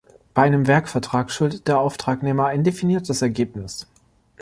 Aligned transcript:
Bei 0.33 0.41
einem 0.41 0.65
Werkvertrag 0.65 1.29
schuldet 1.29 1.67
der 1.67 1.77
Auftragnehmer 1.77 2.47
ein 2.47 2.63
definiertes 2.63 3.21
Ergebnis. 3.21 3.85